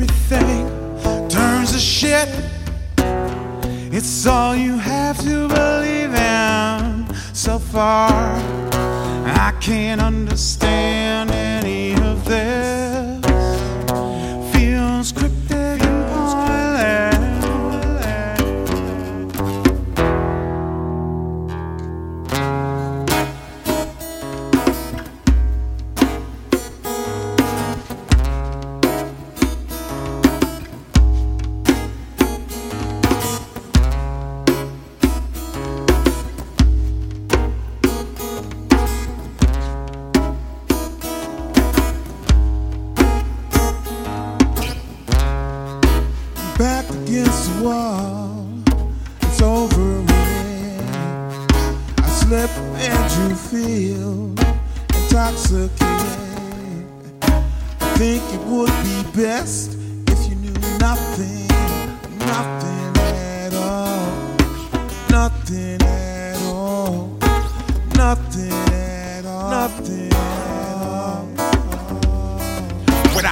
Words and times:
everything 0.00 1.28
turns 1.28 1.72
to 1.72 1.78
shit. 1.78 2.28
It's 3.92 4.26
all 4.26 4.54
you 4.54 4.78
have 4.78 5.18
to 5.24 5.48
believe 5.48 6.14
in 6.14 7.14
so 7.34 7.58
far. 7.58 8.08
I 9.46 9.52
can't 9.60 10.00
understand 10.00 11.07
back 46.58 46.90
against 46.90 47.54
the 47.54 47.62
wall. 47.62 48.48
It's 49.22 49.40
over 49.40 50.00
with. 50.00 50.10
I 51.98 52.08
slip 52.08 52.50
and 52.74 53.30
you 53.30 53.36
feel 53.36 54.34
intoxicated. 55.02 55.78
I 57.22 57.96
think 57.96 58.22
it 58.34 58.40
would 58.46 58.74
be 58.82 59.04
best 59.16 59.78
if 60.08 60.28
you 60.28 60.34
knew 60.34 60.58
nothing, 60.80 61.46
nothing 62.18 62.96
at 62.96 63.54
all, 63.54 64.36
nothing 65.10 65.80
at 65.82 66.42
all, 66.42 67.16
nothing 67.94 68.52
at 68.72 69.24
all, 69.24 69.50
nothing 69.50 70.12
at 70.12 70.42
all. 70.42 70.47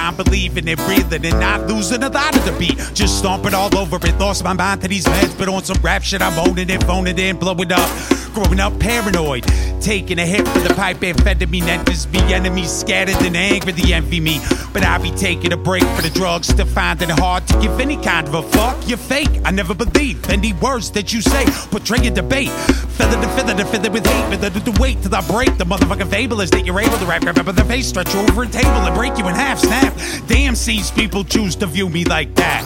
I'm 0.07 0.15
believing 0.15 0.69
and 0.69 0.79
breathing 0.85 1.25
and 1.25 1.37
not 1.37 1.67
losing 1.67 2.01
a 2.01 2.07
lot 2.07 2.33
of 2.33 2.45
the 2.45 2.53
beat. 2.53 2.77
Just 2.93 3.19
stomping 3.19 3.53
all 3.53 3.77
over 3.77 3.97
it. 3.97 4.17
Lost 4.17 4.41
my 4.41 4.53
mind 4.53 4.79
to 4.83 4.87
these 4.87 5.03
meds, 5.03 5.37
but 5.37 5.49
on 5.49 5.65
some 5.65 5.75
rap 5.81 6.01
shit, 6.01 6.21
I'm 6.21 6.39
owning 6.47 6.69
it, 6.69 6.81
phoning 6.85 7.17
it 7.17 7.19
in, 7.19 7.35
blowing 7.35 7.73
up. 7.73 7.89
Growing 8.33 8.59
up 8.59 8.79
paranoid, 8.79 9.43
taking 9.81 10.19
a 10.19 10.25
hit 10.25 10.47
for 10.47 10.59
the 10.59 10.73
pipe 10.75 10.97
amphetamine 10.97 11.63
enters 11.63 12.07
me. 12.07 12.19
Enemies 12.31 12.71
scattered 12.71 13.15
and 13.25 13.35
angry, 13.35 13.73
they 13.73 13.93
envy 13.93 14.19
me. 14.19 14.39
But 14.71 14.85
I 14.85 14.97
be 14.99 15.11
taking 15.11 15.51
a 15.51 15.57
break 15.57 15.83
for 15.83 16.03
the 16.03 16.11
drugs, 16.11 16.47
still 16.47 16.67
finding 16.67 17.09
it 17.09 17.19
hard 17.19 17.47
to 17.47 17.59
give 17.59 17.79
any 17.79 17.97
kind 17.97 18.27
of 18.27 18.35
a 18.35 18.43
fuck. 18.43 18.77
You're 18.87 18.99
fake, 18.99 19.41
I 19.43 19.51
never 19.51 19.73
believe 19.73 20.29
any 20.29 20.53
words 20.53 20.91
that 20.91 21.11
you 21.11 21.21
say. 21.21 21.45
Portray 21.71 22.07
a 22.07 22.11
debate, 22.11 22.51
feather 22.97 23.21
to 23.21 23.27
feather 23.29 23.55
to 23.55 23.65
feather 23.65 23.91
with 23.91 24.05
hate, 24.05 24.29
feather 24.29 24.49
to 24.49 24.59
the 24.59 24.77
weight 24.81 25.01
till 25.01 25.13
I 25.15 25.21
break. 25.27 25.57
The 25.57 25.65
motherfucking 25.65 26.09
fable 26.09 26.41
is 26.41 26.49
that 26.51 26.65
you're 26.65 26.79
able 26.79 26.97
to 26.97 27.05
rap, 27.05 27.21
grab 27.21 27.37
up 27.37 27.55
the 27.55 27.65
face, 27.65 27.87
stretch 27.87 28.13
you 28.13 28.19
over 28.21 28.43
a 28.43 28.47
table 28.47 28.69
and 28.69 28.95
break 28.95 29.17
you 29.17 29.27
in 29.27 29.35
half, 29.35 29.59
snap. 29.59 29.93
Damn, 30.27 30.55
sees 30.55 30.91
people 30.91 31.23
choose 31.23 31.55
to 31.57 31.67
view 31.67 31.89
me 31.89 32.05
like 32.05 32.33
that. 32.35 32.63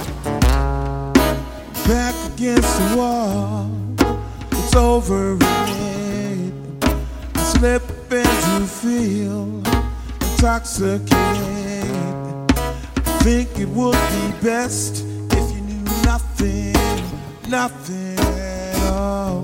back 1.88 2.16
against 2.34 2.80
the 2.80 2.98
wall. 2.98 3.70
It's 4.52 4.76
over. 4.76 5.38
I 5.42 6.52
slip 7.44 7.84
and 8.12 8.62
you 8.62 8.68
feel 8.68 9.62
intoxicated. 10.32 11.12
Think 13.23 13.60
it 13.60 13.68
would 13.70 13.94
be 13.94 14.32
best 14.42 15.05
if 15.32 15.52
you 15.54 15.61
knew 15.61 15.84
nothing, 16.04 16.73
nothing 17.50 18.17
at 18.20 18.92
all, 18.92 19.42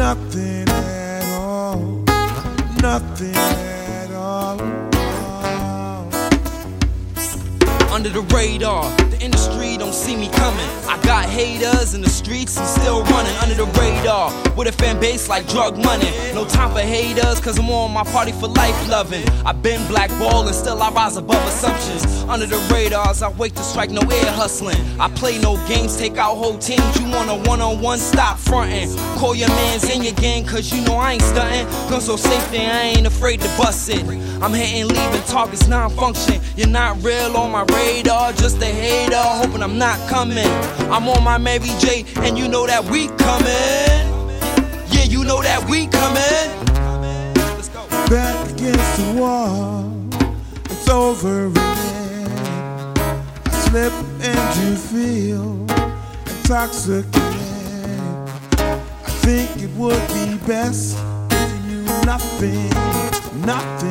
nothing 0.00 0.66
at 0.70 1.38
all, 1.38 1.78
nothing 2.80 3.36
at 3.36 4.10
all. 4.12 4.58
under 7.92 8.08
the 8.08 8.22
radar. 8.34 9.09
Industry 9.20 9.76
don't 9.76 9.92
see 9.92 10.16
me 10.16 10.28
coming. 10.30 10.66
I 10.88 10.98
got 11.02 11.28
haters 11.28 11.92
in 11.92 12.00
the 12.00 12.08
streets 12.08 12.56
and 12.56 12.66
still 12.66 13.02
running 13.04 13.36
under 13.36 13.54
the 13.54 13.66
radar. 13.78 14.32
With 14.56 14.66
a 14.68 14.72
fan 14.72 14.98
base 14.98 15.28
like 15.28 15.46
drug 15.46 15.76
money. 15.76 16.10
No 16.32 16.46
time 16.46 16.72
for 16.72 16.80
haters, 16.80 17.38
cause 17.38 17.58
I'm 17.58 17.68
on 17.68 17.92
my 17.92 18.04
party 18.04 18.32
for 18.32 18.48
life 18.48 18.88
loving. 18.88 19.28
I've 19.44 19.62
been 19.62 19.86
blackballed 19.88 20.46
and 20.46 20.54
still 20.54 20.82
I 20.82 20.90
rise 20.90 21.18
above 21.18 21.46
assumptions. 21.46 22.04
Under 22.30 22.46
the 22.46 22.56
radars, 22.72 23.22
I 23.22 23.28
wait 23.32 23.54
to 23.56 23.62
strike 23.62 23.90
no 23.90 24.00
air 24.00 24.32
hustling. 24.32 24.78
I 24.98 25.08
play 25.10 25.38
no 25.38 25.56
games, 25.68 25.98
take 25.98 26.16
out 26.16 26.36
whole 26.36 26.56
teams. 26.56 27.00
You 27.00 27.10
want 27.10 27.28
a 27.28 27.48
one 27.48 27.60
on 27.60 27.82
one, 27.82 27.98
stop 27.98 28.38
fronting. 28.38 28.88
Call 29.18 29.34
your 29.34 29.48
mans 29.48 29.84
in 29.90 30.02
your 30.02 30.14
gang, 30.14 30.46
cause 30.46 30.72
you 30.72 30.82
know 30.84 30.94
I 30.94 31.14
ain't 31.14 31.22
stunting. 31.22 31.66
Gun 31.90 32.00
so 32.00 32.16
safe, 32.16 32.52
and 32.54 32.72
I 32.72 32.82
ain't 32.96 33.06
afraid 33.06 33.40
to 33.40 33.48
bust 33.58 33.90
it. 33.90 34.02
I'm 34.40 34.54
hitting, 34.54 34.88
leaving 34.88 35.22
targets 35.24 35.68
non 35.68 35.90
function. 35.90 36.40
You're 36.56 36.68
not 36.68 37.02
real 37.02 37.36
on 37.36 37.50
my 37.50 37.64
radar, 37.64 38.32
just 38.32 38.62
a 38.62 38.66
hater, 38.66 39.09
hoping 39.16 39.62
I'm 39.62 39.78
not 39.78 39.98
coming. 40.08 40.46
I'm 40.90 41.08
on 41.08 41.24
my 41.24 41.38
Mary 41.38 41.70
J, 41.78 42.04
and 42.16 42.38
you 42.38 42.48
know 42.48 42.66
that 42.66 42.84
we 42.84 43.08
coming. 43.08 44.06
Yeah, 44.92 45.04
you 45.04 45.24
know 45.24 45.42
that 45.42 45.68
we 45.68 45.86
coming. 45.86 46.50
Back 48.08 48.50
against 48.50 48.96
the 48.98 49.20
wall. 49.20 49.92
It's 50.66 50.88
over 50.88 51.46
again. 51.46 52.28
I 53.46 53.50
slip 53.68 53.92
and 54.22 54.56
you 54.62 54.76
feel 54.76 55.66
intoxicated. 56.26 57.14
I 58.58 59.10
think 59.22 59.50
it 59.62 59.70
would 59.76 60.06
be 60.08 60.36
best 60.46 60.98
if 61.30 61.50
you 61.50 61.82
knew 61.82 61.84
nothing, 62.04 62.70
nothing 63.44 63.89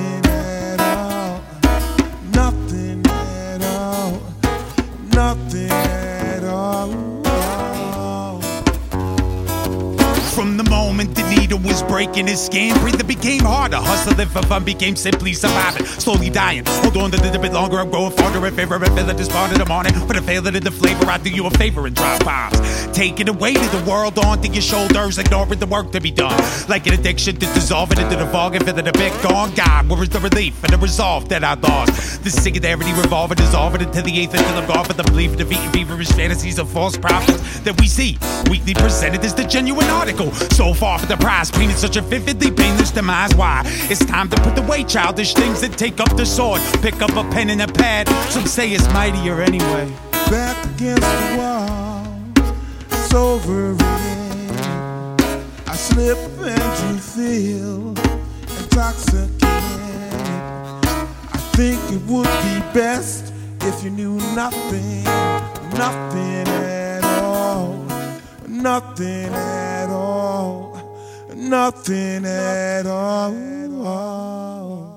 From 10.40 10.56
the 10.56 10.64
moment 10.70 11.16
the 11.16 11.30
needle 11.30 11.60
was 11.60 11.84
breaking 11.84 12.28
his 12.28 12.40
skin, 12.40 12.74
breathing 12.80 13.06
became 13.06 13.42
harder. 13.42 13.76
Hustling 13.76 14.26
for 14.30 14.42
fun 14.44 14.64
became 14.64 14.96
simply 14.96 15.34
surviving. 15.34 15.86
Slowly 15.86 16.30
dying. 16.30 16.64
Hold 16.66 16.96
on 16.96 17.14
a 17.14 17.40
bit 17.40 17.52
longer. 17.52 17.78
I'm 17.78 17.90
growing 17.90 18.14
farther 18.14 18.48
in 18.48 18.56
favor 18.56 18.76
of 18.76 18.84
feeling 18.96 19.18
this 19.18 19.28
part 19.28 19.52
of 19.52 19.58
the 19.58 19.66
morning. 19.66 19.92
But 20.08 20.16
a 20.16 20.22
failure 20.22 20.50
to 20.54 20.62
the 20.62 20.72
flavor, 20.72 21.08
I 21.08 21.18
do 21.18 21.30
you 21.30 21.46
a 21.46 21.50
favor 21.50 21.86
and 21.88 21.94
drop 21.94 22.24
bombs. 22.24 22.58
Taking 22.94 23.26
the 23.26 23.34
weight 23.34 23.58
of 23.58 23.70
the 23.74 23.84
world 23.92 24.18
onto 24.18 24.50
your 24.50 24.62
shoulders, 24.62 25.18
ignoring 25.18 25.60
the 25.60 25.66
work 25.66 25.92
to 25.92 26.00
be 26.00 26.10
done. 26.10 26.42
Like 26.70 26.88
an 26.88 26.94
addiction 26.94 27.36
to 27.36 27.46
dissolve 27.48 27.92
it 27.92 28.00
into 28.00 28.16
the 28.16 28.28
fog 28.28 28.56
and 28.56 28.64
feeling 28.64 28.88
a 28.88 28.94
bit 28.94 29.12
gone. 29.22 29.54
God, 29.56 29.90
where 29.90 30.04
is 30.04 30.10
the 30.10 30.22
relief 30.22 30.64
and 30.64 30.72
the 30.72 30.78
resolve 30.78 31.28
that 31.28 31.44
I 31.44 31.56
lost? 31.56 32.24
The 32.24 32.30
singularity 32.30 32.94
revolving, 32.94 33.36
dissolving 33.36 33.82
into 33.82 34.02
the 34.02 34.18
eighth 34.18 34.36
until 34.36 34.56
I'm 34.56 34.68
gone 34.68 34.86
for 34.86 34.94
the 34.94 35.04
belief, 35.04 35.36
defeating 35.36 35.70
feverish 35.72 36.14
fantasies 36.14 36.60
of 36.60 36.70
false 36.70 36.96
prophets 36.96 37.60
that 37.60 37.78
we 37.78 37.88
see. 37.88 38.18
Weekly 38.50 38.74
presented 38.74 39.26
as 39.26 39.36
the 39.36 39.44
genuine 39.44 39.88
article. 39.88 40.29
So 40.32 40.74
far 40.74 41.00
for 41.00 41.06
the 41.06 41.18
prize, 41.18 41.52
painted 41.52 41.78
such 41.78 41.98
a 41.98 42.02
vividly 42.02 42.52
painless 42.52 42.92
demise. 42.92 43.34
Why? 43.36 43.64
It's 43.90 44.04
time 44.06 44.30
to 44.30 44.38
put 44.42 44.58
away 44.58 44.84
childish 44.84 45.34
things 45.34 45.64
and 45.64 45.78
take 45.78 46.00
up 46.00 46.16
the 46.16 46.26
sword. 46.26 46.62
Pick 46.82 47.02
up 47.02 47.12
a 47.12 47.24
pen 47.32 47.50
and 47.50 47.62
a 47.62 47.68
pad. 47.68 48.08
Some 48.32 48.46
say 48.46 48.70
it's 48.72 48.88
mightier 48.94 49.42
anyway. 49.42 49.92
back 50.30 50.64
against 50.66 51.02
the 51.02 51.36
wall. 51.38 52.06
It's 52.92 53.14
over. 53.14 53.76
I 55.68 55.76
slip 55.76 56.18
and 56.40 56.96
you 56.96 57.00
feel 57.00 57.90
intoxicated. 58.60 59.40
I 61.34 61.38
think 61.56 61.80
it 61.92 62.02
would 62.08 62.26
be 62.44 62.60
best 62.74 63.34
if 63.62 63.84
you 63.84 63.90
knew 63.90 64.18
nothing, 64.36 65.04
nothing 65.74 66.48
at 66.48 67.04
all, 67.24 67.74
nothing 68.48 69.26
at 69.26 69.34
all, 69.34 69.69
nothing 71.40 72.26
at 72.26 72.86
all. 72.86 74.89